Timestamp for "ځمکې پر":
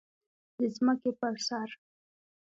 0.75-1.33